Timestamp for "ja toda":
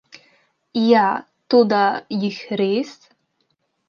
0.83-1.81